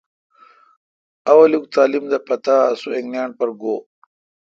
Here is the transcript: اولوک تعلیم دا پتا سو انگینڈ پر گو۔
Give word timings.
اولوک 1.31 1.65
تعلیم 1.75 2.05
دا 2.11 2.19
پتا 2.29 2.55
سو 2.79 2.87
انگینڈ 2.99 3.31
پر 3.39 3.49
گو۔ 3.61 3.75